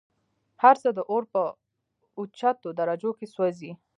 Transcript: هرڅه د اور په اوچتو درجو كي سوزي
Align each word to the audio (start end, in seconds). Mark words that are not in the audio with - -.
هرڅه 0.63 0.89
د 0.93 0.99
اور 1.11 1.23
په 1.33 1.41
اوچتو 2.19 2.69
درجو 2.79 3.11
كي 3.19 3.27
سوزي 3.35 3.71